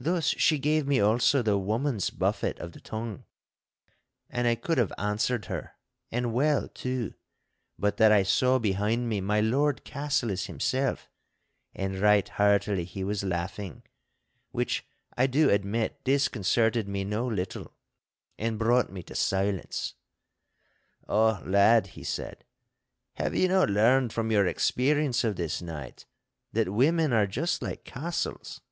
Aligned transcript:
Thus 0.00 0.28
she 0.28 0.58
gave 0.58 0.86
me 0.86 0.98
also 0.98 1.42
the 1.42 1.58
woman's 1.58 2.08
buffet 2.08 2.58
of 2.58 2.72
the 2.72 2.80
tongue, 2.80 3.24
and 4.30 4.48
I 4.48 4.54
could 4.54 4.78
have 4.78 4.94
answered 4.96 5.44
her, 5.44 5.72
and 6.10 6.32
well, 6.32 6.70
too, 6.70 7.12
but 7.78 7.98
that 7.98 8.10
I 8.10 8.22
saw 8.22 8.58
behind 8.58 9.10
me 9.10 9.20
my 9.20 9.40
Lord 9.42 9.84
Cassillis 9.84 10.46
himself, 10.46 11.10
and 11.74 11.98
right 12.00 12.26
heartily 12.26 12.84
he 12.84 13.04
was 13.04 13.22
laughing—which, 13.24 14.86
I 15.18 15.26
do 15.26 15.50
admit, 15.50 16.02
disconcerted 16.02 16.88
me 16.88 17.04
no 17.04 17.26
little, 17.26 17.74
and 18.38 18.58
brought 18.58 18.90
me 18.90 19.02
to 19.02 19.14
silence. 19.14 19.96
'Ah, 21.06 21.42
lad,' 21.44 21.88
he 21.88 22.04
said, 22.04 22.46
'have 23.16 23.34
ye 23.36 23.48
not 23.48 23.68
learned 23.68 24.14
from 24.14 24.30
your 24.30 24.46
experience 24.46 25.24
of 25.24 25.36
this 25.36 25.60
night 25.60 26.06
that 26.54 26.72
women 26.72 27.12
are 27.12 27.26
just 27.26 27.60
like 27.60 27.84
castles? 27.84 28.62